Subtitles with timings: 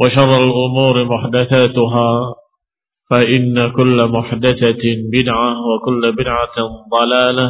[0.00, 2.10] وشر الأمور محدثاتها
[3.10, 6.56] فإن كل محدثة بدعة وكل بدعة
[6.90, 7.48] ضلالة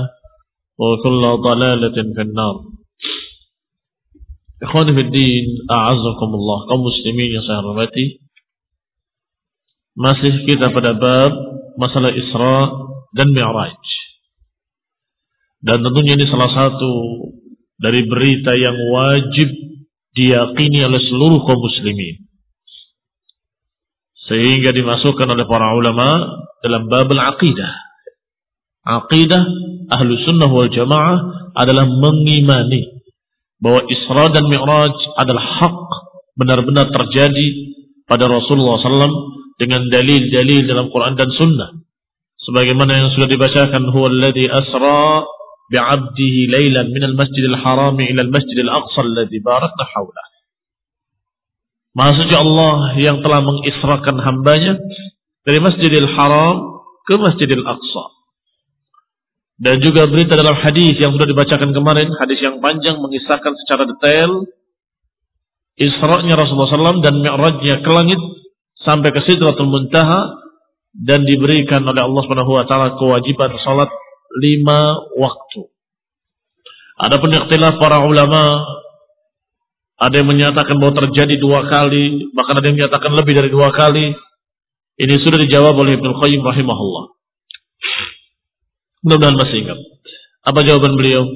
[0.78, 2.56] وكل ضلالة في النار
[4.62, 8.20] إخواني في الدين أعزكم الله kaum muslimin yang saya hormati
[9.96, 11.32] masih kita pada bab
[11.80, 12.58] masalah Isra
[13.16, 13.80] dan Mi'raj
[15.64, 16.92] dan tentunya ini salah satu
[17.80, 19.48] dari berita yang wajib
[20.12, 22.33] diyakini oleh seluruh kaum muslimin
[24.28, 26.24] sehingga dimasukkan oleh para ulama
[26.64, 27.72] dalam bab al-aqidah
[28.84, 29.42] aqidah
[29.92, 32.94] ahlu sunnah wal jamaah adalah mengimani
[33.64, 35.80] bahwa Isra dan Mi'raj adalah hak
[36.36, 37.46] benar-benar terjadi
[38.04, 41.70] pada Rasulullah SAW dengan dalil-dalil dalam Quran dan Sunnah.
[42.44, 45.24] Sebagaimana yang sudah dibacakan, huwa alladhi asra
[45.72, 50.26] bi'abdihi laylan minal masjidil harami ilal masjidil aqsa alladhi barakna hawlah.
[51.94, 54.82] Maksudnya Allah yang telah mengisrakan hambanya
[55.46, 58.04] dari masjidil haram ke masjidil aqsa.
[59.54, 64.50] Dan juga berita dalam hadis yang sudah dibacakan kemarin, hadis yang panjang mengisahkan secara detail
[65.74, 68.18] Isra'nya Rasulullah SAW dan Mi'rajnya ke langit
[68.82, 70.38] sampai ke Sidratul Muntaha
[70.94, 73.90] dan diberikan oleh Allah Subhanahu wa taala kewajiban salat
[74.38, 75.66] lima waktu.
[77.02, 78.62] Adapun ikhtilaf para ulama
[79.94, 84.14] ada yang menyatakan bahwa terjadi dua kali, bahkan ada yang menyatakan lebih dari dua kali.
[84.94, 87.04] Ini sudah dijawab oleh Ibnu Qayyim rahimahullah.
[89.06, 89.78] Mudah-mudahan masih ingat.
[90.46, 91.26] Apa jawaban beliau?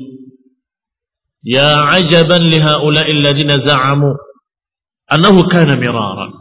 [1.42, 4.14] Ya ajaban li haula'il ladina za'amu
[5.10, 6.34] annahu kana miraran.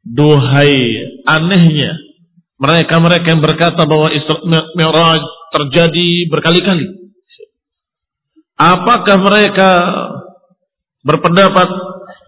[0.00, 0.96] Duhai
[1.28, 1.92] anehnya
[2.60, 4.36] mereka-mereka yang berkata bahwa Isra
[4.76, 6.86] Mi'raj terjadi berkali-kali.
[8.60, 9.70] Apakah mereka
[11.04, 11.68] berpendapat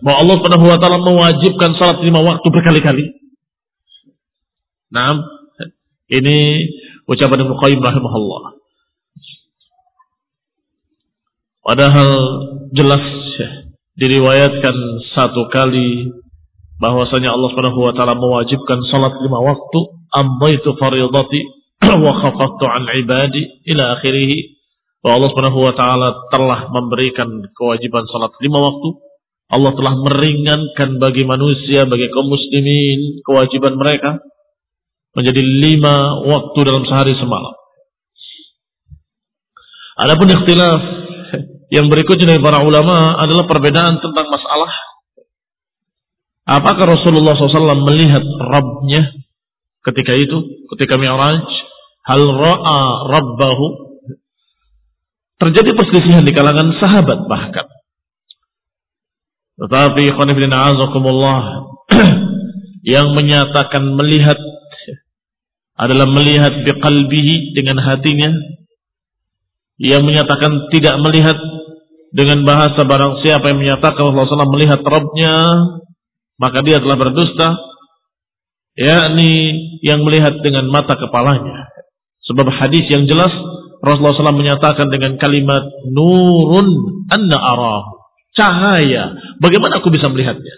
[0.03, 3.05] bahwa Allah Subhanahu wa taala mewajibkan salat lima waktu berkali-kali?
[4.93, 5.16] Nah,
[6.12, 6.69] ini
[7.09, 8.43] ucapan Ibnu Qayyim rahimahullah.
[11.62, 12.10] Padahal
[12.75, 13.05] jelas
[13.97, 14.77] diriwayatkan
[15.15, 16.10] satu kali
[16.83, 19.81] bahwasanya Allah Subhanahu wa taala mewajibkan salat lima waktu,
[20.12, 21.41] amdaitu fardhati
[22.04, 24.52] wa khafaftu an ibadi ila akhirih.
[25.03, 27.28] Bahwa Allah Subhanahu wa taala telah memberikan
[27.59, 28.89] kewajiban salat lima waktu.
[29.53, 34.22] Allah telah meringankan bagi manusia, bagi kaum muslimin kewajiban mereka
[35.13, 37.53] menjadi lima waktu dalam sehari semalam.
[40.01, 40.83] Adapun ikhtilaf
[41.69, 44.72] yang berikutnya dari para ulama adalah perbedaan tentang masalah
[46.49, 49.15] apakah Rasulullah SAW melihat Rabbnya
[49.87, 51.47] ketika itu, ketika Mi'raj,
[52.07, 53.91] hal ra'a Rabbahu.
[55.42, 57.66] Terjadi perselisihan di kalangan sahabat bahkan.
[59.59, 61.66] Tetapi khonifidina azakumullah
[62.94, 64.39] yang menyatakan melihat
[65.74, 68.30] adalah melihat biqalbihi dengan hatinya.
[69.83, 71.34] Yang menyatakan tidak melihat
[72.15, 75.34] dengan bahasa barang siapa yang menyatakan Allah SAW melihat Rabbnya,
[76.39, 77.59] maka dia telah berdusta.
[78.78, 81.66] Yakni yang melihat dengan mata kepalanya.
[82.30, 83.34] Sebab hadis yang jelas
[83.82, 86.66] Rasulullah SAW menyatakan dengan kalimat nurun
[87.10, 87.82] anna arah.
[88.32, 89.18] Cahaya.
[89.42, 90.54] Bagaimana aku bisa melihatnya?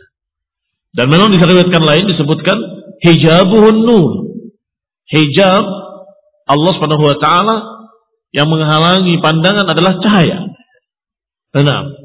[0.94, 2.58] Dan memang disebutkan lain disebutkan
[3.02, 4.12] hijabuhun nur.
[5.10, 5.64] Hijab
[6.44, 7.56] Allah Subhanahu wa taala
[8.30, 10.52] yang menghalangi pandangan adalah cahaya.
[11.56, 11.96] Enam.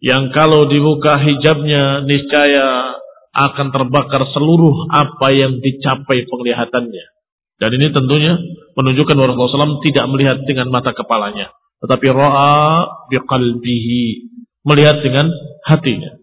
[0.00, 7.19] Yang kalau dibuka hijabnya niscaya akan terbakar seluruh apa yang dicapai penglihatannya.
[7.60, 8.40] Dan ini tentunya
[8.72, 11.52] menunjukkan bahwa Rasulullah SAW tidak melihat dengan mata kepalanya.
[11.84, 14.32] Tetapi ra'a biqalbihi.
[14.64, 15.28] Melihat dengan
[15.68, 16.16] hatinya.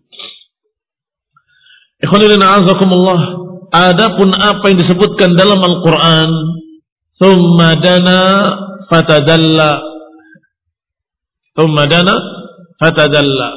[2.01, 3.21] Ikhwanilina azakumullah.
[3.69, 6.31] Adapun apa yang disebutkan dalam Al-Quran.
[7.21, 8.19] Thumma dana
[8.89, 9.71] fatadalla.
[11.53, 12.13] Thumma dana
[12.81, 13.49] fatadalla.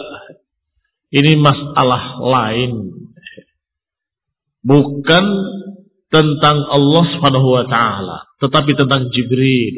[1.13, 2.93] Ini masalah lain.
[4.61, 5.25] Bukan
[6.10, 9.76] tentang Allah Subhanahu wa taala, tetapi tentang Jibril.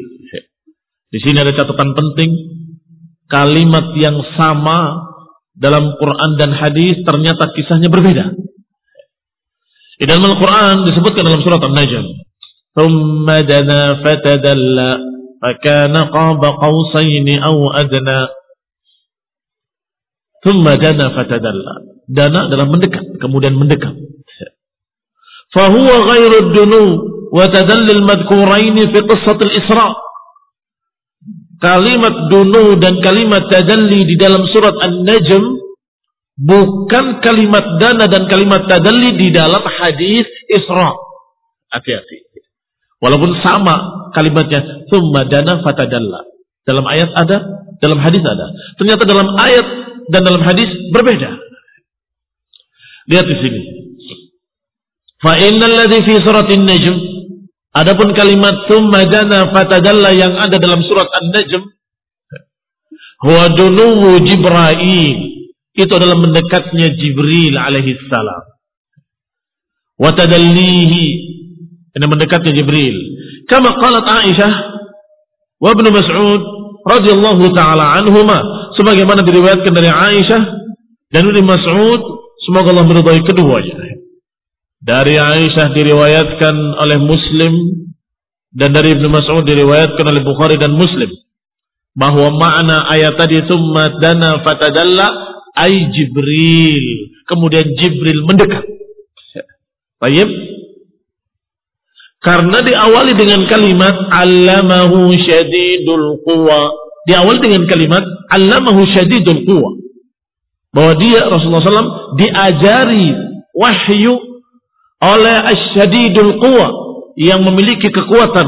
[1.08, 2.30] Di sini ada catatan penting,
[3.32, 5.08] kalimat yang sama
[5.56, 8.32] dalam Quran dan hadis ternyata kisahnya berbeda.
[9.98, 12.28] Di dalam Al-Quran disebutkan dalam surat An-Najm,
[12.78, 14.90] ثم دنا فتدلى
[15.42, 18.20] فكان قاب قوسين أو أدنى
[20.44, 21.74] ثم دنا فتدلى
[22.08, 23.92] dana adalah mendekat kemudian mendekat
[25.53, 26.83] fahuwa ghairu dunu
[27.33, 29.89] wa tadallil madhkuraini fi qissatil Isra.
[31.63, 35.43] Kalimat dunu dan kalimat tadalli di dalam surat An-Najm
[36.35, 40.91] bukan kalimat dana dan kalimat tadalli di dalam hadis Isra.
[41.71, 42.17] Hati-hati.
[42.99, 46.27] Walaupun sama kalimatnya summa dana fatadalla.
[46.63, 47.37] Dalam ayat ada,
[47.83, 48.47] dalam hadis ada.
[48.79, 49.65] Ternyata dalam ayat
[50.07, 51.31] dan dalam hadis berbeda.
[53.11, 53.61] Lihat di sini.
[55.23, 56.95] Fa innal ladzi fi suratin najm
[57.79, 61.63] adapun kalimat summa dana fatadalla yang ada dalam surat An-Najm
[63.23, 65.17] huwa dunuwu Jibril
[65.73, 68.43] itu adalah mendekatnya Jibril alaihi salam.
[69.95, 71.07] Wa tadallihi
[71.95, 72.93] ini mendekatnya Jibril.
[73.47, 74.53] Kama qalat Aisyah
[75.63, 76.41] wa Ibnu Mas'ud
[76.83, 80.41] radhiyallahu taala anhuma sebagaimana diriwayatkan dari Aisyah
[81.15, 82.01] dan Ibnu Mas'ud
[82.43, 84.02] semoga Allah meridai keduanya.
[84.83, 87.53] Dari Aisyah diriwayatkan oleh Muslim
[88.51, 91.07] dan dari Ibnu Mas'ud diriwayatkan oleh Bukhari dan Muslim
[91.95, 95.07] bahwa makna ayat tadi summa dana fatadalla
[95.55, 97.15] ay Jibril.
[97.29, 98.65] Kemudian Jibril mendekat.
[100.03, 100.27] Baik.
[102.19, 106.61] Karena diawali dengan kalimat allamahu syadidul quwa.
[107.07, 108.03] Diawali dengan kalimat
[108.35, 109.71] allamahu syadidul quwa.
[110.73, 113.13] Bahwa dia Rasulullah SAW diajari
[113.53, 114.32] wahyu
[115.03, 116.67] oleh asyadidul quwa
[117.19, 118.47] yang memiliki kekuatan.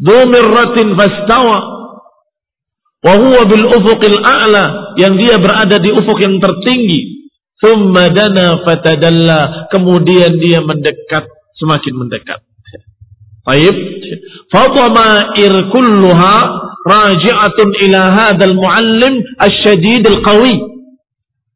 [0.00, 1.58] Dumirratin fastawa.
[3.00, 7.32] Wa huwa bil ufuqil a'la yang dia berada di ufuk yang tertinggi.
[7.60, 11.28] Thumma dana fatadalla kemudian dia mendekat
[11.60, 12.40] semakin mendekat.
[13.44, 13.76] Baik.
[14.52, 16.36] Fadhamair kulluha
[16.84, 20.79] raji'atun ila hadzal muallim asyadid al-qawi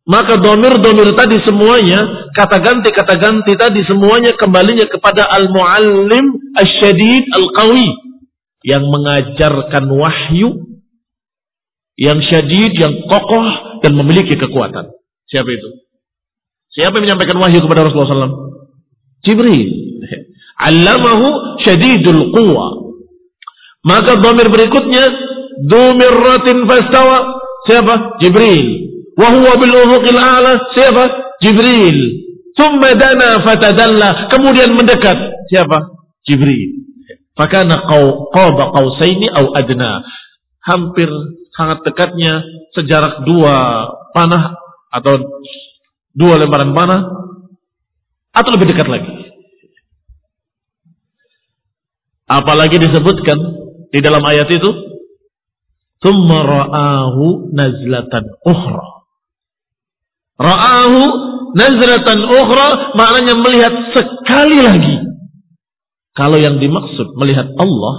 [0.04, 7.88] maka domir-domir tadi semuanya, kata ganti-kata ganti tadi semuanya kembalinya kepada al-muallim asyadid al-qawi.
[8.64, 10.49] Yang mengajarkan wahyu,
[12.00, 14.88] yang syadid, yang kokoh, dan memiliki kekuatan.
[15.28, 15.68] Siapa itu?
[16.73, 18.37] Siapa yang menyampaikan wahyu kepada Rasulullah SAW?
[19.20, 19.68] Jibril.
[20.68, 22.66] Allamahu syadidul quwa.
[23.84, 25.04] Maka domir berikutnya,
[26.08, 27.37] ratin fastawa.
[27.68, 28.20] Siapa?
[28.25, 28.84] Jibril.
[29.14, 31.04] Wahuwa bil ufuqil a'la siapa?
[31.38, 31.99] Jibril.
[32.54, 34.30] Thumma dana fatadalla.
[34.30, 35.16] Kemudian mendekat.
[35.50, 35.78] Siapa?
[36.26, 36.85] Jibril.
[37.35, 37.83] Fakana
[38.30, 40.02] qaba qausaini au adna.
[40.64, 41.11] Hampir
[41.54, 42.42] sangat dekatnya
[42.75, 44.54] sejarak dua panah
[44.90, 45.18] atau
[46.14, 47.02] dua lembaran panah
[48.35, 49.12] atau lebih dekat lagi.
[52.25, 53.38] Apalagi disebutkan
[53.92, 54.71] di dalam ayat itu,
[56.00, 58.93] "Tsumma ra'ahu nazlatan ukhra."
[60.35, 61.00] Ra'ahu
[61.55, 64.97] nazratan ukhra maknanya melihat sekali lagi.
[66.14, 67.95] Kalau yang dimaksud melihat Allah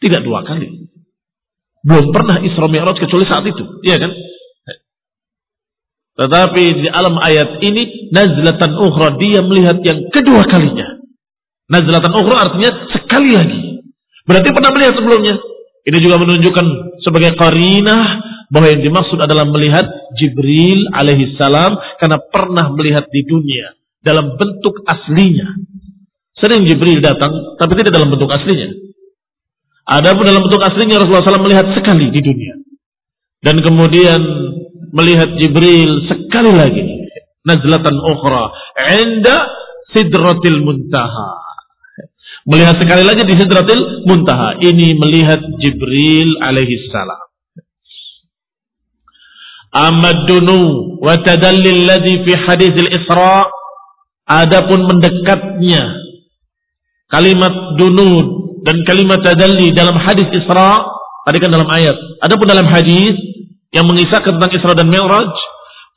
[0.00, 0.88] tidak dua kali.
[1.84, 4.12] Belum pernah Isra Mi'raj kecuali saat itu, iya kan?
[6.18, 10.98] Tetapi di alam ayat ini nazlatan ukhra dia melihat yang kedua kalinya.
[11.70, 13.60] Nazlatan ukhra artinya sekali lagi.
[14.26, 15.34] Berarti pernah melihat sebelumnya.
[15.88, 16.66] Ini juga menunjukkan
[17.00, 19.86] sebagai qarinah bahwa yang dimaksud adalah melihat
[20.16, 25.52] Jibril alaihi salam karena pernah melihat di dunia dalam bentuk aslinya.
[26.38, 28.72] Sering Jibril datang tapi tidak dalam bentuk aslinya.
[29.88, 32.54] Adapun dalam bentuk aslinya Rasulullah SAW melihat sekali di dunia.
[33.40, 34.20] Dan kemudian
[34.92, 36.84] melihat Jibril sekali lagi.
[37.44, 38.52] Nazlatan ukhra.
[39.00, 39.48] Inda
[39.96, 41.40] sidratil muntaha.
[42.48, 44.60] Melihat sekali lagi di sidratil muntaha.
[44.60, 47.27] Ini melihat Jibril alaihi salam.
[49.68, 53.52] Amad dunu wa tadallil ladhi fi hadis al-Isra
[54.24, 55.92] adapun mendekatnya
[57.12, 58.26] kalimat dunud
[58.64, 60.84] dan kalimat tadalli dalam hadis Isra
[61.28, 61.96] tadi kan dalam ayat.
[62.24, 63.12] Adapun dalam hadis
[63.72, 65.32] yang mengisahkan tentang Isra dan Mi'raj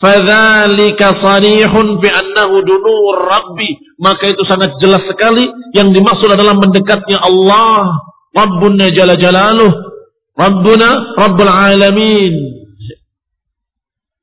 [0.04, 3.72] fadzalika sarihun bi annahu dunur rabbi.
[4.04, 5.48] Maka itu sangat jelas sekali
[5.80, 9.72] yang dimaksud adalah mendekatnya Allah Rabbuna jalla jalaluh
[10.36, 12.61] Rabbuna Rabbul alamin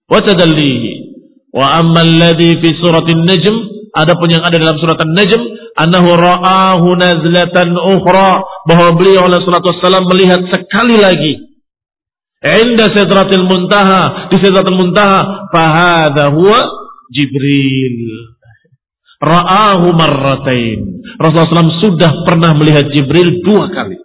[0.09, 0.93] wa tadallihi.
[1.53, 3.57] Wa amma alladhi fi suratin najm
[3.97, 5.41] adapun yang ada dalam surat an-najm
[5.77, 11.33] annahu ra'ahu nazlatan ukhra bahwa beliau oleh salatu wassalam melihat sekali lagi
[12.39, 16.69] inda sidratil muntaha di sidratil muntaha fahadha huwa
[17.11, 17.97] jibril.
[19.19, 21.03] Ra'ahu marratain.
[21.19, 23.99] Rasulullah SAW sudah pernah melihat Jibril dua kali.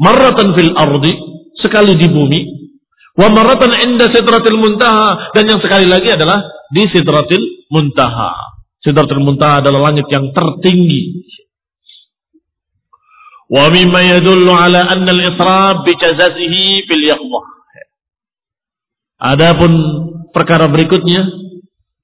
[0.00, 1.12] Marratan fil ardi
[1.60, 2.63] sekali di bumi
[3.14, 4.10] Wa maratan inda
[4.58, 5.30] muntaha.
[5.34, 6.42] Dan yang sekali lagi adalah
[6.74, 8.58] di sidratil muntaha.
[8.82, 11.22] Sidratil muntaha adalah langit yang tertinggi.
[13.46, 17.44] Wa mimma yadullu ala anna al-isra bijazazihi fil yaqdah.
[19.24, 19.72] Adapun
[20.34, 21.22] perkara berikutnya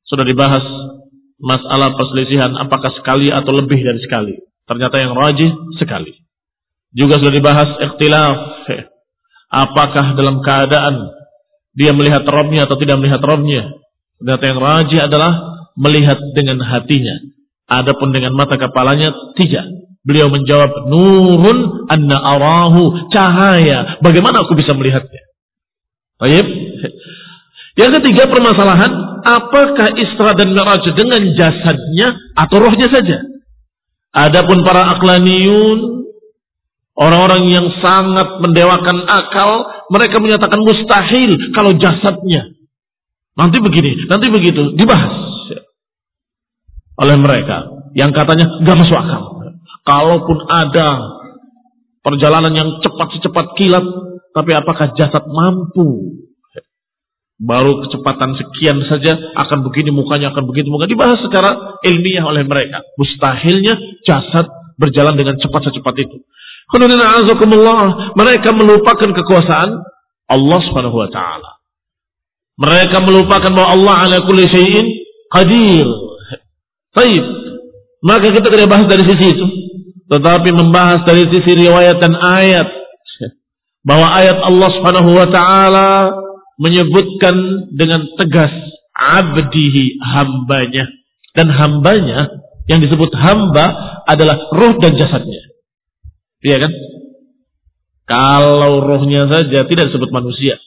[0.07, 0.62] sudah dibahas
[1.43, 4.35] masalah perselisihan apakah sekali atau lebih dari sekali.
[4.69, 5.50] Ternyata yang rajih
[5.83, 6.14] sekali.
[6.95, 8.60] Juga sudah dibahas ikhtilaf
[9.50, 11.11] Apakah dalam keadaan
[11.75, 13.66] dia melihat robnya atau tidak melihat robnya?
[14.23, 15.33] Ternyata yang rajih adalah
[15.75, 17.16] melihat dengan hatinya.
[17.66, 19.66] Adapun dengan mata kepalanya tidak.
[20.07, 23.99] Beliau menjawab nurun anna arahu cahaya.
[24.00, 25.23] Bagaimana aku bisa melihatnya?
[26.21, 26.47] Baik.
[27.78, 28.92] Yang ketiga permasalahan,
[29.25, 33.19] apakah Isra dan Mi'raj dengan jasadnya atau rohnya saja?
[34.11, 36.00] Adapun para aklaniyun
[37.00, 42.52] Orang-orang yang sangat mendewakan akal, mereka menyatakan mustahil kalau jasadnya.
[43.40, 45.16] Nanti begini, nanti begitu, dibahas
[47.00, 47.73] oleh mereka.
[47.97, 49.23] Yang katanya gak masuk akal.
[49.88, 50.88] Kalaupun ada
[52.04, 53.83] perjalanan yang cepat secepat kilat,
[54.37, 56.21] tapi apakah jasad mampu?
[57.40, 60.92] Baru kecepatan sekian saja akan begini mukanya, akan begitu mukanya.
[60.92, 62.85] Dibahas secara ilmiah oleh mereka.
[63.00, 64.45] Mustahilnya jasad
[64.76, 66.21] berjalan dengan cepat secepat itu.
[68.15, 69.71] Mereka melupakan kekuasaan
[70.31, 71.50] Allah Subhanahu wa taala.
[72.61, 74.87] Mereka melupakan bahwa Allah ala kulli syai'in
[75.33, 75.87] qadir.
[76.95, 77.25] Baik.
[78.00, 79.47] Maka kita tidak bahas dari sisi itu,
[80.09, 82.69] tetapi membahas dari sisi riwayat dan ayat
[83.85, 85.91] bahwa ayat Allah Subhanahu wa taala
[86.61, 87.35] menyebutkan
[87.73, 88.53] dengan tegas
[88.93, 90.85] abdihi hambanya
[91.33, 92.29] dan hambanya
[92.69, 93.67] yang disebut hamba
[94.05, 95.50] adalah roh dan jasadnya.
[96.40, 96.73] Iya kan?
[98.09, 100.59] Kalau rohnya saja tidak disebut manusia.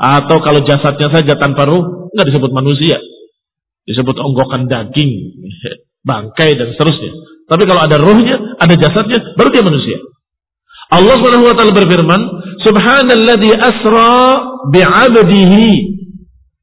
[0.00, 2.98] Atau kalau jasadnya saja tanpa roh, nggak disebut manusia.
[3.84, 5.12] Disebut onggokan daging,
[6.08, 7.12] bangkai dan seterusnya.
[7.46, 9.98] Tapi kalau ada rohnya, ada jasadnya, baru dia manusia.
[10.90, 12.20] Allah Subhanahu wa taala berfirman,
[12.64, 14.10] "Subhanalladzi asra
[14.72, 16.00] bi'abdihi."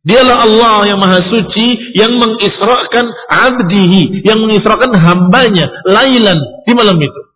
[0.08, 7.27] Dialah Allah yang maha suci yang mengisrakan abdihi, yang mengisrakan hambanya lailan di malam itu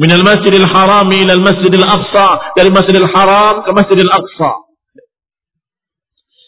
[0.00, 4.52] minal masjidil haram ila masjidil aqsa dari masjidil haram ke masjidil aqsa.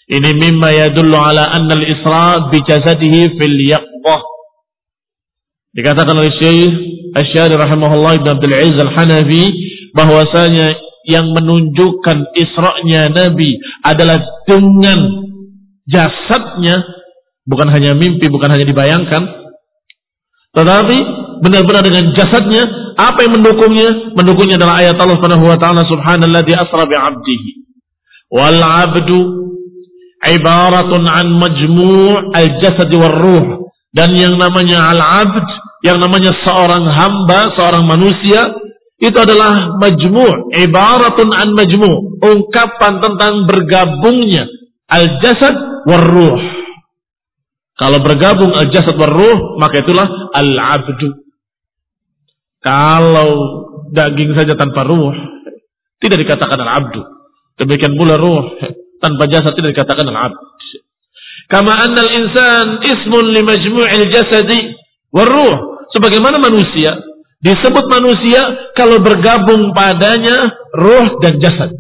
[0.07, 4.23] Ini mimma yadullu ala anna al-isra bi jasadihi fil yaqdah
[5.77, 6.73] dikatakan oleh Syekh
[7.13, 9.45] Asy-Syari rahimahullah Ibnu Abdul Aziz Al-Hanafi
[9.93, 14.99] bahwasanya yang menunjukkan Isra'nya Nabi adalah dengan
[15.87, 16.83] jasadnya
[17.47, 19.23] bukan hanya mimpi bukan hanya dibayangkan.
[20.57, 20.99] Tetapi
[21.43, 22.65] benar-benar dengan jasadnya
[22.97, 24.15] apa yang mendukungnya?
[24.17, 27.51] Mendukungnya adalah ayat Allah Subhanahu wa taala subhanalladzi asra bi 'abdihi.
[28.33, 29.19] Wal 'abdu
[30.25, 33.47] ibaratun an majmu' al-jasad war ruh.
[33.93, 35.47] Dan yang namanya al-'abd,
[35.85, 38.53] yang namanya seorang hamba, seorang manusia,
[38.97, 44.49] itu adalah majmu' ibaratun an majmu' ungkapan tentang bergabungnya
[44.89, 46.41] al-jasad war ruh
[47.77, 51.26] Kalau bergabung al-jasad ruh, maka itulah al-abdu.
[52.67, 53.31] Kalau
[53.95, 55.15] daging saja tanpa ruh,
[56.03, 56.99] tidak dikatakan al-abdu.
[57.63, 58.59] Demikian pula ruh
[58.99, 60.35] tanpa jasad tidak dikatakan al-abd.
[61.47, 64.75] Kama anna al-insan ismun li majmu'il jasadi
[65.15, 65.79] ruh.
[65.95, 66.99] Sebagaimana manusia
[67.39, 71.71] disebut manusia kalau bergabung padanya ruh dan jasad.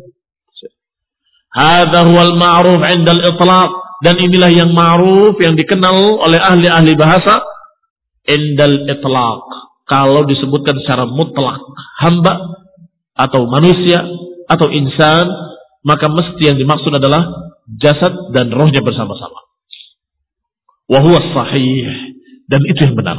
[1.51, 3.71] Hadha huwal ma'ruf 'inda al-itlaq
[4.07, 7.43] dan inilah yang ma'ruf yang dikenal oleh ahli-ahli bahasa
[8.31, 9.66] indal itlaq.
[9.87, 11.63] Kalau disebutkan secara mutlak
[12.03, 12.35] hamba
[13.15, 14.03] atau manusia
[14.51, 15.31] atau insan
[15.87, 19.47] maka mesti yang dimaksud adalah jasad dan rohnya bersama-sama.
[20.91, 21.87] Wahuwa sahih
[22.51, 23.19] dan itu yang benar.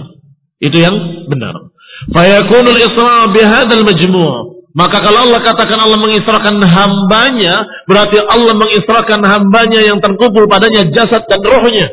[0.59, 0.95] Itu yang
[1.31, 1.71] benar.
[2.11, 9.81] Fayakunul isra bihadal majmu' Maka kalau Allah katakan Allah mengisrakan hambanya, berarti Allah mengisrakan hambanya
[9.81, 11.89] yang terkumpul padanya jasad dan rohnya.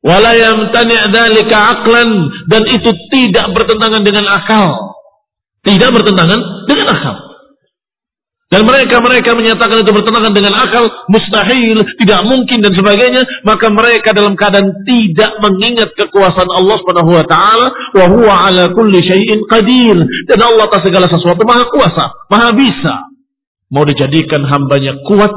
[0.00, 2.08] Wala yamtani' dzalika aqlan
[2.48, 4.96] dan itu tidak bertentangan dengan akal.
[5.60, 7.16] Tidak bertentangan dengan akal.
[8.50, 14.34] Dan mereka-mereka menyatakan itu bertentangan dengan akal, mustahil, tidak mungkin dan sebagainya, maka mereka dalam
[14.34, 20.02] keadaan tidak mengingat kekuasaan Allah Subhanahu wa taala, wa huwa ala kulli syai'in qadir.
[20.26, 22.94] Dan Allah atas segala sesuatu maha kuasa, maha bisa.
[23.70, 25.30] Mau dijadikan hambanya kuat,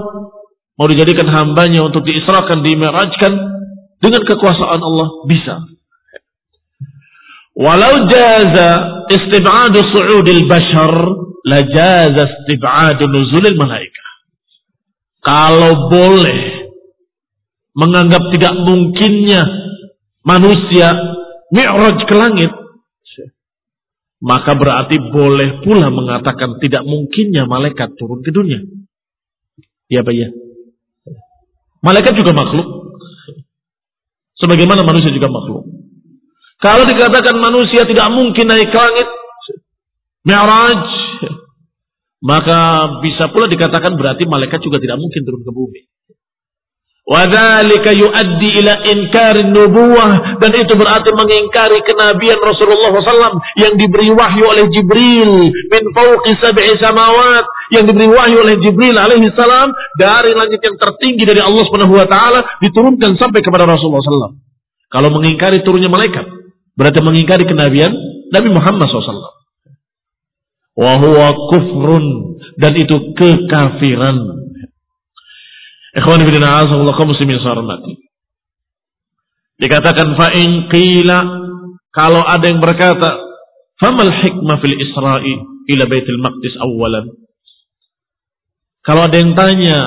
[0.74, 3.34] mau dijadikan hambanya untuk diisrakan, dimirajkan
[4.04, 5.56] dengan kekuasaan Allah bisa.
[7.56, 8.70] Walau jaza
[9.08, 10.92] istib'adu su'udil bashar
[11.48, 14.10] lajaz istib'adu nuzulil malaikah.
[15.24, 16.68] Kalau boleh
[17.80, 19.42] menganggap tidak mungkinnya
[20.28, 20.92] manusia
[21.48, 22.52] mi'raj ke langit,
[24.20, 28.60] maka berarti boleh pula mengatakan tidak mungkinnya malaikat turun ke dunia.
[29.88, 30.28] Ya Pak ya.
[31.84, 32.83] Malaikat juga makhluk.
[34.44, 35.64] Sebagaimana manusia juga makhluk.
[36.60, 39.08] Kalau dikatakan manusia tidak mungkin naik ke langit,
[40.28, 40.84] Mi'raj,
[42.24, 42.60] maka
[43.04, 45.82] bisa pula dikatakan berarti malaikat juga tidak mungkin turun ke bumi.
[47.04, 54.48] Wadhalika yuaddi ila inkar nubuwah dan itu berarti mengingkari kenabian Rasulullah SAW yang diberi wahyu
[54.48, 57.44] oleh Jibril min fawqi sab'i samawat
[57.76, 61.68] yang diberi wahyu oleh Jibril alaihi salam dari langit yang tertinggi dari Allah
[62.08, 64.40] taala diturunkan sampai kepada Rasulullah SAW.
[64.88, 67.94] Kalau mengingkari turunnya malaikat, Berarti mengingkari kenabian
[68.34, 69.46] Nabi Muhammad SAW.
[70.74, 72.06] Wahuwa kufrun.
[72.58, 74.43] Dan itu kekafiran.
[75.94, 77.94] Ikhwan bin a'azallahu kaum muslimin sarmati.
[79.62, 81.18] Dikatakan fa'in qila
[81.94, 83.22] kalau ada yang berkata
[83.78, 85.34] famal hikmah fil isra'i
[85.70, 87.14] ila baitul maqdis awalan.
[88.84, 89.80] Kalau ada yang tanya,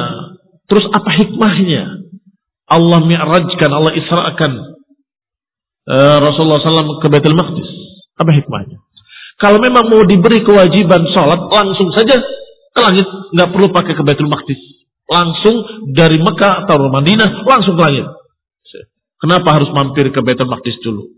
[0.70, 2.06] terus apa hikmahnya?
[2.66, 4.76] Allah mi'rajkan, Allah isra'kan
[5.86, 7.70] Eh, Rasulullah SAW ke Baitul Maqdis.
[8.18, 8.82] Apa hikmahnya?
[9.38, 12.18] Kalau memang mau diberi kewajiban sholat, langsung saja
[12.74, 13.06] ke langit.
[13.30, 14.58] Nggak perlu pakai ke Baitul Maqdis.
[15.06, 15.56] Langsung
[15.94, 18.06] dari Mekah atau Madinah, langsung ke langit.
[19.22, 21.08] Kenapa harus mampir ke Baitul Maqdis dulu?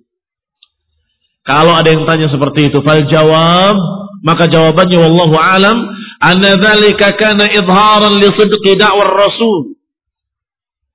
[1.42, 3.76] Kalau ada yang tanya seperti itu, fal jawab,
[4.20, 5.76] maka jawabannya wallahu alam,
[6.20, 9.80] anna dzalika kana idharan li sidqi da'war rasul.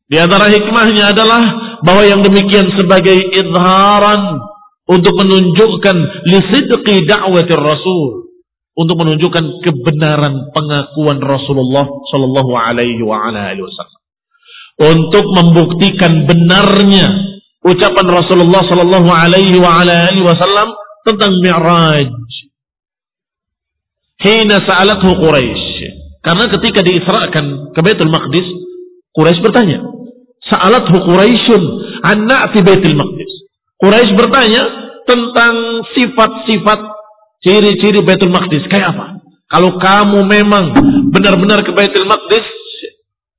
[0.06, 1.42] Di antara hikmahnya adalah
[1.82, 4.40] bahwa yang demikian sebagai izharan
[4.86, 5.98] untuk menunjukkan
[6.30, 8.23] lisidqi da'watir rasul
[8.74, 14.02] untuk menunjukkan kebenaran pengakuan Rasulullah Shallallahu Alaihi Wasallam
[14.82, 20.74] untuk membuktikan benarnya ucapan Rasulullah Shallallahu Alaihi Wasallam
[21.06, 22.10] tentang Mi'raj.
[24.24, 25.70] Hina sa'alathu Quraisy.
[26.24, 28.48] Karena ketika diisrakan ke Baitul Maqdis,
[29.12, 29.84] Quraisy bertanya,
[30.48, 31.64] Sa'alathu Quraisyun
[32.08, 33.32] an na'ti Baitul Maqdis.
[33.84, 34.64] Quraisy bertanya
[35.04, 36.80] tentang sifat-sifat
[37.44, 38.66] ciri-ciri Baitul Maqdis.
[38.72, 39.06] Kayak apa?
[39.52, 40.64] Kalau kamu memang
[41.14, 42.46] benar-benar ke Baitul Maqdis,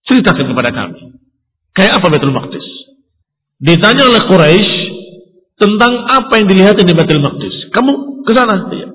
[0.07, 1.17] ceritakan kepada kami.
[1.75, 2.63] Kayak apa Baitul Maqdis?
[3.59, 4.73] Ditanya oleh Quraisy
[5.59, 7.73] tentang apa yang dilihat di Baitul Maqdis.
[7.75, 8.71] Kamu ke sana?
[8.71, 8.89] Iya.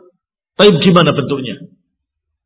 [0.55, 1.59] Tapi gimana bentuknya?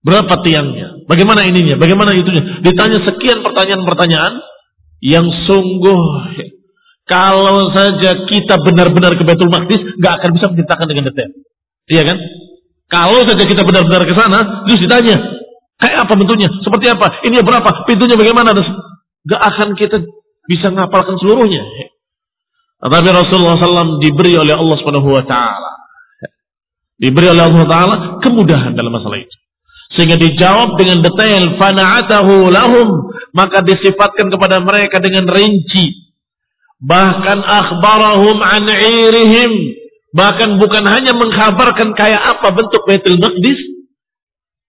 [0.04, 1.08] Berapa tiangnya?
[1.08, 1.80] Bagaimana ininya?
[1.80, 2.60] Bagaimana itunya?
[2.60, 4.34] Ditanya sekian pertanyaan-pertanyaan
[5.04, 6.02] yang sungguh
[7.04, 11.32] kalau saja kita benar-benar ke Betul Maqdis nggak akan bisa menceritakan dengan detail.
[11.92, 12.18] Iya kan?
[12.94, 15.18] Kalau saja kita benar-benar ke sana, terus ditanya,
[15.82, 16.46] kayak apa bentuknya?
[16.62, 17.26] Seperti apa?
[17.26, 17.90] Ini berapa?
[17.90, 18.54] Pintunya bagaimana?
[19.26, 19.98] Gak akan kita
[20.46, 21.66] bisa ngapalkan seluruhnya.
[22.84, 25.72] Tapi Rasulullah SAW diberi oleh Allah Subhanahu Wa Taala,
[27.02, 29.38] diberi oleh Allah Taala kemudahan dalam masalah itu.
[29.98, 32.88] Sehingga dijawab dengan detail fana'atahu lahum
[33.34, 36.04] maka disifatkan kepada mereka dengan rinci
[36.84, 39.52] Bahkan akhbarahum an irihim.
[40.14, 43.60] Bahkan bukan hanya mengkhabarkan kayak apa bentuk Baitul Maqdis.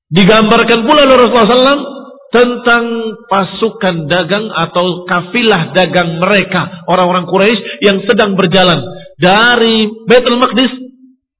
[0.08, 1.84] Digambarkan pula oleh Rasulullah SAW
[2.32, 2.84] tentang
[3.28, 6.82] pasukan dagang atau kafilah dagang mereka.
[6.88, 8.80] Orang-orang Quraisy yang sedang berjalan
[9.20, 10.72] dari Baitul Maqdis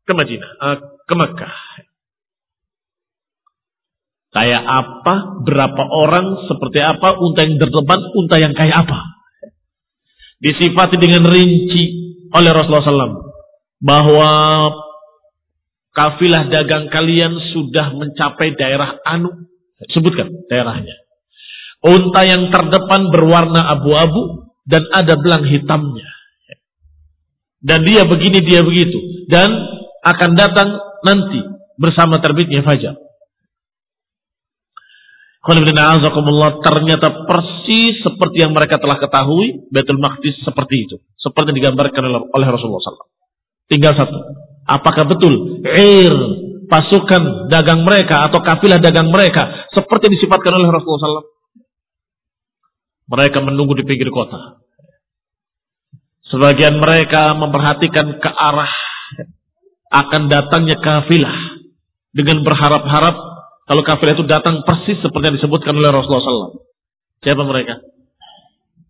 [0.05, 0.77] ke Madinah, eh,
[1.09, 1.57] ke Mekah.
[4.35, 5.15] Kayak apa,
[5.47, 8.99] berapa orang, seperti apa, unta yang terdepan, unta yang kayak apa.
[10.43, 11.83] Disifati dengan rinci
[12.35, 13.34] oleh Rasulullah SAW.
[13.85, 14.31] Bahwa
[15.93, 19.45] kafilah dagang kalian sudah mencapai daerah Anu.
[19.93, 20.97] Sebutkan daerahnya.
[21.85, 26.09] Unta yang terdepan berwarna abu-abu dan ada belang hitamnya.
[27.65, 28.97] Dan dia begini, dia begitu.
[29.29, 29.53] Dan
[30.05, 30.69] akan datang
[31.05, 31.41] nanti
[31.77, 32.97] bersama terbitnya fajar.
[36.65, 40.97] Ternyata persis seperti yang mereka telah ketahui, Betul Maqdis seperti itu.
[41.21, 43.14] Seperti digambarkan oleh Rasulullah SAW.
[43.69, 44.19] Tinggal satu.
[44.65, 46.13] Apakah betul air
[46.69, 51.33] pasukan dagang mereka atau kafilah dagang mereka seperti disifatkan oleh Rasulullah SAW?
[53.05, 54.65] Mereka menunggu di pinggir kota.
[56.33, 58.73] Sebagian mereka memperhatikan ke arah
[59.93, 61.37] akan datangnya kafilah
[62.17, 63.17] dengan berharap-harap
[63.65, 66.65] kalau kafilah itu datang persis seperti yang disebutkan oleh Rasulullah SAW.
[67.25, 67.81] Siapa mereka?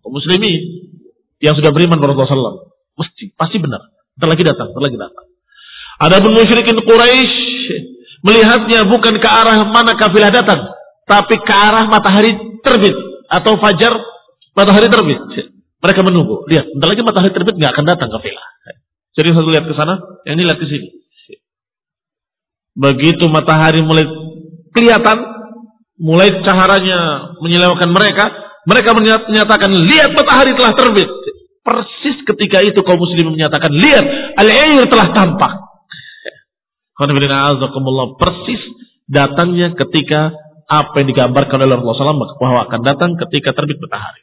[0.07, 0.63] Muslimin
[1.39, 2.71] yang sudah beriman kepada Rasulullah SAW.
[2.95, 3.83] Mesti, pasti benar.
[4.14, 5.27] Nanti lagi datang, nanti lagi datang.
[5.94, 7.37] Ada pun musyrikin Quraisy
[8.24, 10.70] melihatnya bukan ke arah mana kafilah datang,
[11.07, 12.96] tapi ke arah matahari terbit
[13.31, 13.92] atau fajar
[14.55, 15.18] matahari terbit.
[15.83, 16.46] Mereka menunggu.
[16.48, 18.46] Lihat, nanti lagi matahari terbit nggak akan datang kafilah.
[19.14, 19.94] Jadi satu lihat ke sana,
[20.27, 20.88] yang ini lihat ke sini.
[22.74, 24.03] Begitu matahari mulai
[24.74, 25.18] kelihatan
[26.03, 28.24] mulai caharanya menyilaukan mereka,
[28.66, 31.07] mereka menyatakan lihat matahari telah terbit.
[31.64, 34.05] Persis ketika itu kaum muslim menyatakan lihat
[34.37, 35.53] al-air telah tampak.
[38.20, 38.62] Persis
[39.09, 40.37] datangnya ketika
[40.68, 44.22] apa yang digambarkan oleh Rasulullah SAW bahwa akan datang ketika terbit matahari.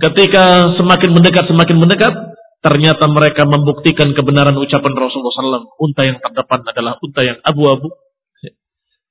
[0.00, 0.42] Ketika
[0.80, 2.14] semakin mendekat semakin mendekat
[2.64, 5.76] Ternyata mereka membuktikan kebenaran ucapan Rasulullah SAW.
[5.84, 7.92] Unta yang terdepan adalah unta yang abu-abu.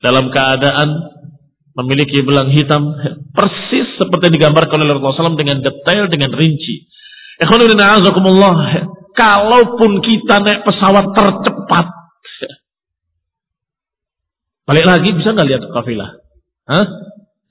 [0.01, 0.89] Dalam keadaan
[1.77, 2.97] memiliki belang hitam.
[3.29, 6.87] Persis seperti digambarkan oleh Rasulullah SAW dengan detail, dengan rinci.
[9.13, 11.87] Kalaupun kita naik pesawat tercepat.
[14.63, 16.23] Balik lagi bisa nggak lihat kafilah?
[16.71, 16.85] Hah?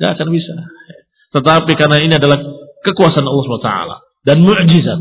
[0.01, 0.55] Gak akan bisa.
[1.33, 2.41] Tetapi karena ini adalah
[2.83, 3.71] kekuasaan Allah SWT
[4.27, 5.01] dan mujizat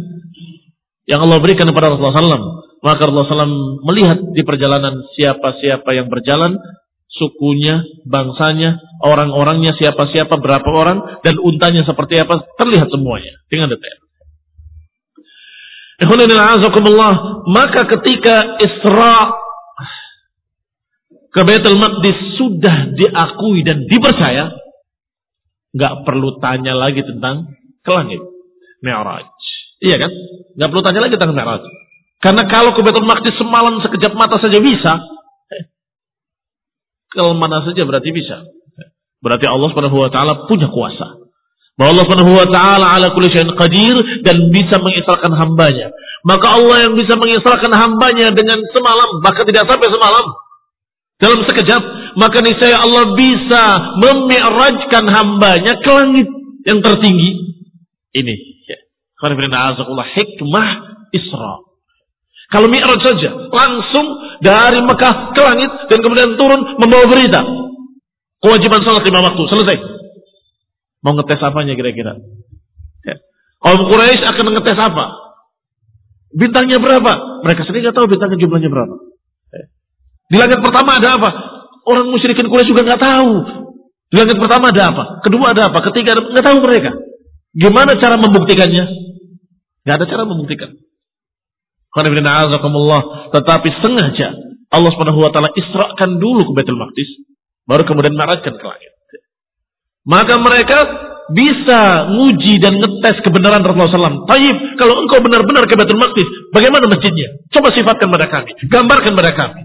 [1.10, 2.46] yang Allah berikan kepada Rasulullah SAW.
[2.82, 6.58] Maka Rasulullah SAW melihat di perjalanan siapa-siapa yang berjalan,
[7.15, 14.00] sukunya, bangsanya, orang-orangnya, siapa-siapa, berapa orang, dan untanya seperti apa, terlihat semuanya dengan detail.
[17.52, 19.15] Maka ketika Isra
[21.32, 24.50] ke Baitul Maqdis sudah diakui dan dipercaya,
[25.71, 27.54] nggak perlu tanya lagi tentang
[27.86, 28.21] ke langit.
[28.82, 29.30] Mi'raj.
[29.82, 30.12] Iya kan?
[30.58, 31.63] Gak perlu tanya lagi tentang Mi'raj.
[32.21, 34.97] Karena kalau ke Baitul Maqdis semalam sekejap mata saja bisa,
[37.12, 38.47] ke mana saja berarti bisa.
[39.21, 41.21] Berarti Allah Subhanahu wa taala punya kuasa.
[41.78, 43.95] Bahwa Allah Subhanahu wa taala ala kulli syai'in qadir
[44.26, 45.91] dan bisa mengisrakan hambanya.
[46.26, 50.26] Maka Allah yang bisa mengisrakan hambanya dengan semalam, bahkan tidak sampai semalam.
[51.21, 51.82] Dalam sekejap,
[52.17, 53.63] maka niscaya Allah bisa
[54.02, 56.28] memi'rajkan hambanya ke langit
[56.65, 57.62] yang tertinggi.
[58.17, 58.36] Ini
[60.17, 60.69] hikmah
[61.13, 61.70] Isra.
[62.52, 64.06] Kalau Mi'raj saja, langsung
[64.44, 67.40] dari Mekah ke langit dan kemudian turun membawa berita.
[68.44, 69.78] Kewajiban salat lima waktu, selesai.
[71.02, 72.20] Mau ngetes apanya kira-kira?
[73.08, 73.16] Ya.
[73.64, 75.06] Quraisy akan ngetes apa?
[76.36, 77.44] Bintangnya berapa?
[77.48, 78.96] Mereka sendiri nggak tahu bintangnya jumlahnya berapa.
[79.56, 79.66] Ya.
[80.28, 81.30] Di langit pertama ada apa?
[81.88, 83.32] Orang musyrikin Quraisy juga nggak tahu.
[84.12, 85.04] Di langit pertama ada apa?
[85.24, 85.80] Kedua ada apa?
[85.88, 86.92] Ketiga nggak tahu mereka.
[87.56, 88.86] Gimana cara membuktikannya?
[89.82, 90.72] Gak ada cara membuktikan.
[91.91, 94.30] Tetapi sengaja
[94.71, 97.10] Allah Subhanahu wa taala israkan dulu ke Baitul Maqdis,
[97.67, 98.91] baru kemudian marahkan ke langit.
[100.08, 100.80] Maka mereka
[101.36, 104.27] bisa nguji dan ngetes kebenaran Rasulullah SAW.
[104.27, 107.43] Taib, kalau engkau benar-benar ke Baitul Maqdis, bagaimana masjidnya?
[107.51, 109.62] Coba sifatkan pada kami, gambarkan pada kami.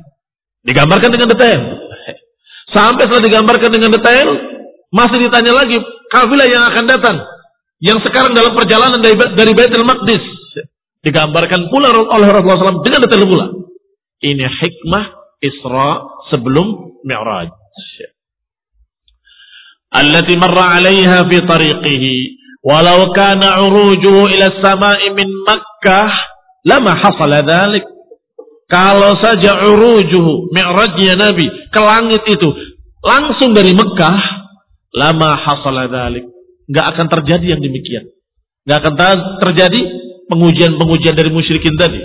[0.66, 1.60] Digambarkan dengan detail.
[2.74, 4.28] Sampai setelah digambarkan dengan detail,
[4.90, 5.78] masih ditanya lagi
[6.10, 7.16] kafilah yang akan datang
[7.78, 10.22] yang sekarang dalam perjalanan dari, dari Baitul Maqdis
[11.06, 13.46] digambarkan pula oleh Rasulullah SAW dengan detail pula.
[14.26, 15.04] Ini hikmah
[15.38, 15.90] Isra
[16.34, 17.54] sebelum Mi'raj.
[19.94, 22.16] Allati marra 'alaiha fi tariqihi
[22.66, 26.10] Walau kana urujuhu ila sama'i min Makkah
[26.66, 27.86] lama hasala dhalik.
[28.66, 32.50] Kalau saja urujuhu mi'rajnya Nabi ke langit itu
[33.06, 34.18] langsung dari Mekah
[34.90, 36.26] lama hasala dhalik.
[36.66, 38.10] Enggak akan terjadi yang demikian.
[38.66, 38.94] Enggak akan
[39.46, 39.80] terjadi
[40.30, 42.00] pengujian-pengujian dari musyrikin tadi.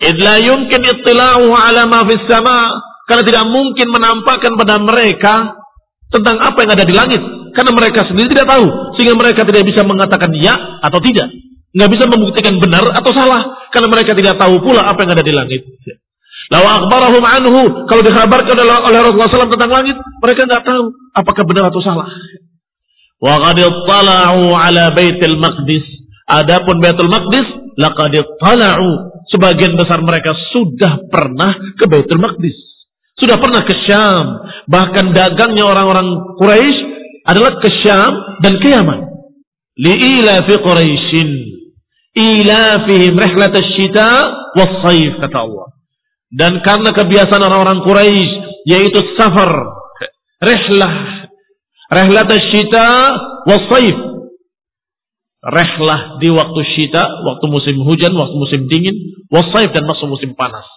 [0.00, 2.88] Idla yumkin ittila'uhu ala ma fis sama.
[3.04, 5.58] Karena tidak mungkin menampakkan pada mereka
[6.14, 7.22] tentang apa yang ada di langit.
[7.50, 10.54] Karena mereka sendiri tidak tahu sehingga mereka tidak bisa mengatakan ya
[10.86, 11.26] atau tidak.
[11.74, 15.34] Nggak bisa membuktikan benar atau salah karena mereka tidak tahu pula apa yang ada di
[15.34, 15.62] langit.
[16.50, 20.82] Lalu akbarahum anhu kalau dikabarkan oleh Rasulullah SAW tentang langit mereka nggak tahu
[21.14, 22.10] apakah benar atau salah.
[23.18, 25.99] Wa ala baitil maqdis
[26.30, 28.88] adapun baitul maqdis laqad tala'u
[29.30, 32.70] sebagian besar mereka sudah pernah ke baitul maqdis
[33.20, 34.26] sudah pernah ke Syam
[34.64, 36.08] bahkan dagangnya orang-orang
[36.40, 36.78] Quraisy
[37.28, 39.00] adalah ke Syam dan ke Yaman.
[39.76, 41.30] Li'ila fi Quraisyin.
[42.10, 44.08] Ilafihim rihlat syita
[44.58, 45.68] was-saif kata Allah.
[46.32, 48.30] Dan karena kebiasaan orang-orang Quraisy
[48.66, 49.52] yaitu safar,
[50.42, 51.28] rihlah,
[51.92, 52.86] rihlat syita
[53.46, 54.09] was-saif.
[55.40, 58.92] Rehlah di waktu syita, waktu musim hujan, waktu musim dingin,
[59.32, 60.68] wasaif dan masuk musim panas.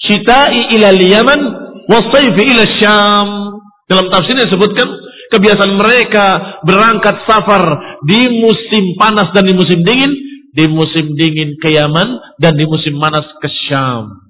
[0.00, 1.40] Syita'i ila Yaman,
[1.88, 3.28] wasaifi ila Syam.
[3.84, 4.88] Dalam tafsirnya disebutkan
[5.28, 6.26] kebiasaan mereka
[6.64, 7.64] berangkat safar
[8.08, 10.12] di musim panas dan di musim dingin,
[10.56, 14.24] di musim dingin ke Yaman dan di musim panas ke Syam.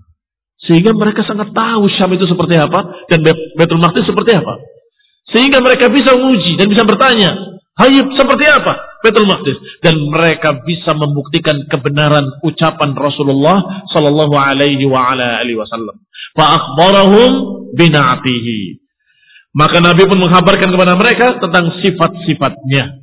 [0.67, 3.23] Sehingga mereka sangat tahu Syam itu seperti apa dan
[3.55, 4.59] Betul Maqdis seperti apa.
[5.31, 10.97] Sehingga mereka bisa menguji dan bisa bertanya, Hayib seperti apa Betul Maqdis dan mereka bisa
[10.97, 16.01] membuktikan kebenaran ucapan Rasulullah sallallahu alaihi wa ala alihi wasallam.
[16.33, 17.31] Fa akhbarahum
[17.77, 18.81] bina'atihi.
[19.53, 22.97] Maka Nabi pun mengkabarkan kepada mereka tentang sifat-sifatnya.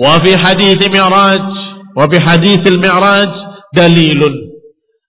[0.00, 1.46] Wa fi hadis Mi'raj,
[1.92, 3.30] wa fi hadis Mi'raj
[3.76, 4.56] dalilun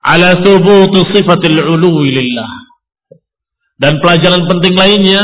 [0.04, 2.52] ala thubut sifatil uluwi lillah.
[3.80, 5.24] Dan pelajaran penting lainnya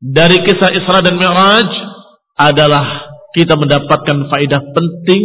[0.00, 1.95] dari kisah Isra dan Mi'raj
[2.36, 5.22] adalah kita mendapatkan faedah penting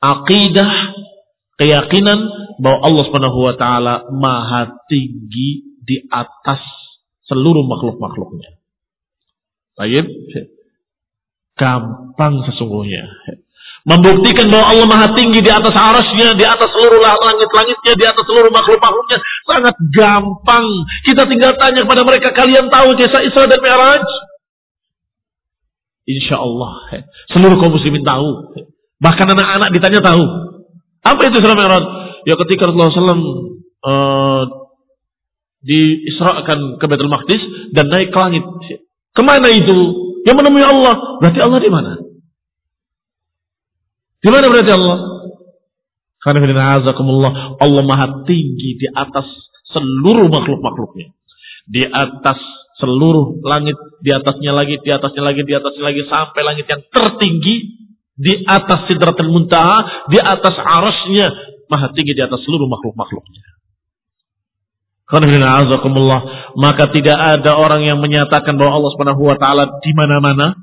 [0.00, 0.70] akidah
[1.60, 2.18] keyakinan
[2.58, 6.60] bahwa Allah Subhanahu wa taala maha tinggi di atas
[7.28, 8.58] seluruh makhluk-makhluknya.
[9.78, 10.04] Baik,
[11.56, 13.08] gampang sesungguhnya.
[13.82, 18.52] Membuktikan bahwa Allah maha tinggi di atas arasnya, di atas seluruh langit-langitnya, di atas seluruh
[18.54, 19.18] makhluk-makhluknya.
[19.42, 20.66] Sangat gampang.
[21.02, 24.06] Kita tinggal tanya kepada mereka, kalian tahu kisah Isra dan Mi'raj?
[26.06, 27.04] Insya Allah.
[27.30, 28.58] Seluruh kaum muslimin tahu.
[29.02, 30.24] Bahkan anak-anak ditanya tahu.
[31.02, 31.84] Apa itu Isra Mi'raj?
[32.22, 33.22] Ya ketika Rasulullah SAW
[33.82, 34.42] uh,
[35.62, 37.42] diisrakan ke Baitul Maqdis
[37.74, 38.42] dan naik ke langit.
[39.14, 39.78] Ke mana itu?
[40.22, 41.18] Yang menemui Allah.
[41.18, 41.92] Berarti Allah di mana?
[44.22, 44.98] Di mana berarti Allah?
[46.22, 46.78] Karena
[47.58, 49.26] Allah maha tinggi di atas
[49.74, 51.10] seluruh makhluk-makhluknya.
[51.66, 52.38] Di atas
[52.82, 57.56] seluruh langit, di atasnya lagi, di atasnya lagi, di atasnya lagi, sampai langit yang tertinggi,
[58.18, 61.30] di atas sidratul muntaha, di atas arasnya,
[61.70, 63.52] maha tinggi di atas seluruh makhluk-makhluknya.
[66.56, 70.56] Maka tidak ada orang yang menyatakan bahwa Allah Subhanahu wa taala di mana-mana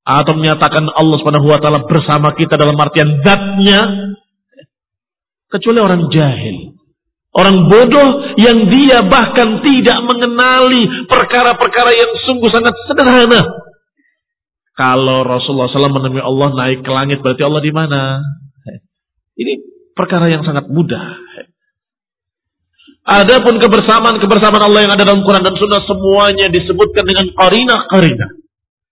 [0.00, 3.80] atau menyatakan Allah Subhanahu wa taala bersama kita dalam artian zatnya
[5.52, 6.79] kecuali orang jahil.
[7.40, 13.40] Orang bodoh yang dia bahkan tidak mengenali perkara-perkara yang sungguh sangat sederhana.
[14.76, 18.20] Kalau Rasulullah SAW menemui Allah naik ke langit berarti Allah di mana?
[19.40, 19.52] Ini
[19.96, 21.16] perkara yang sangat mudah.
[23.08, 28.26] Adapun kebersamaan-kebersamaan Allah yang ada dalam Quran dan Sunnah semuanya disebutkan dengan karina-karina.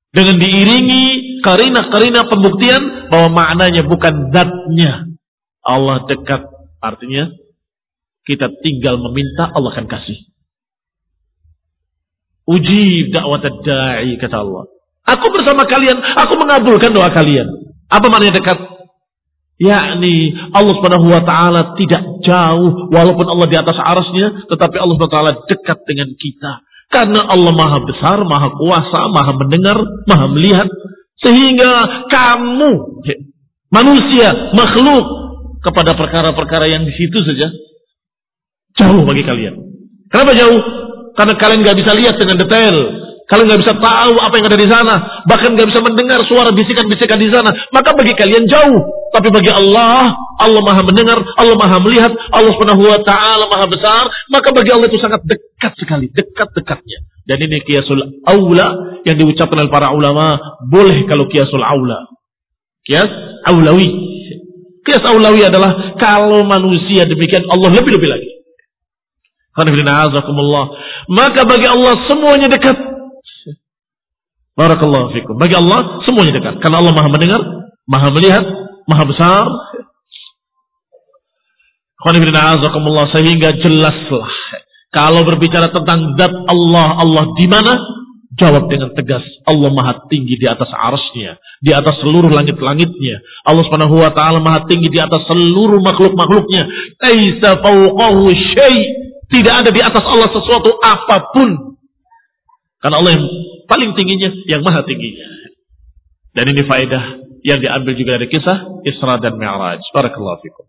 [0.09, 1.05] Dengan diiringi
[1.45, 5.05] karina-karina pembuktian bahwa maknanya bukan zatnya.
[5.61, 6.49] Allah dekat.
[6.81, 7.29] Artinya
[8.29, 10.19] kita tinggal meminta Allah akan kasih.
[12.49, 14.69] Uji dakwah da'i kata Allah.
[15.09, 17.49] Aku bersama kalian, aku mengabulkan doa kalian.
[17.89, 18.59] Apa maknanya dekat?
[19.59, 25.11] yakni Allah Subhanahu wa taala tidak jauh walaupun Allah di atas arasnya tetapi Allah Subhanahu
[25.11, 26.53] wa taala dekat dengan kita
[26.89, 29.77] karena Allah Maha besar, Maha kuasa, Maha mendengar,
[30.09, 30.71] Maha melihat
[31.21, 32.71] sehingga kamu
[33.69, 35.05] manusia, makhluk
[35.61, 37.53] kepada perkara-perkara yang di situ saja
[38.79, 39.55] jauh bagi kalian.
[40.09, 40.61] Kenapa jauh?
[41.19, 42.77] Karena kalian nggak bisa lihat dengan detail.
[43.29, 44.95] Kalian nggak bisa tahu apa yang ada di sana,
[45.29, 47.53] bahkan nggak bisa mendengar suara bisikan-bisikan di sana.
[47.77, 48.81] Maka bagi kalian jauh,
[49.13, 54.09] tapi bagi Allah, Allah Maha mendengar, Allah Maha melihat, Allah Subhanahu wa taala Maha besar,
[54.33, 57.05] maka bagi Allah itu sangat dekat sekali, dekat-dekatnya.
[57.29, 60.41] Dan ini kiasul aula yang diucapkan oleh para ulama.
[60.65, 62.09] Boleh kalau kiasul aula.
[62.89, 63.13] Kias
[63.45, 63.93] aulawi.
[64.89, 68.38] Kias aulawi adalah kalau manusia demikian Allah lebih-lebih lagi.
[71.09, 72.77] Maka bagi Allah semuanya dekat.
[74.59, 75.39] Barakallahu fikum.
[75.39, 76.59] Bagi Allah semuanya dekat.
[76.59, 77.39] Karena Allah maha mendengar,
[77.87, 78.43] maha melihat,
[78.91, 79.47] maha besar.
[83.15, 84.31] Sehingga jelaslah.
[84.91, 87.79] Kalau berbicara tentang zat Allah, Allah di mana?
[88.39, 89.23] Jawab dengan tegas.
[89.47, 91.39] Allah maha tinggi di atas arasnya.
[91.63, 93.19] Di atas seluruh langit-langitnya.
[93.47, 94.11] Allah subhanahu wa
[94.43, 96.67] maha tinggi di atas seluruh makhluk-makhluknya.
[96.99, 101.79] Taisa fauqahu syai' Tidak ada di atas Allah sesuatu apa pun.
[102.81, 103.27] Karena Allah yang
[103.69, 105.27] paling tingginya, yang maha tingginya.
[106.33, 107.05] Dan ini faedah
[107.45, 109.83] yang diambil juga dari kisah Isra dan Mi'raj.
[109.93, 110.67] Barakallahu fikum.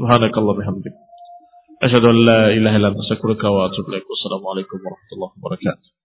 [0.00, 0.94] Subhanakallah bihamdik.
[1.84, 4.06] Asyhadu an la ilaha wa atubu ilaik.
[4.08, 6.03] Wassalamualaikum warahmatullahi wabarakatuh.